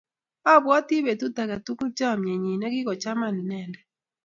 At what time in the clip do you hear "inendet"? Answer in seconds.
3.41-3.85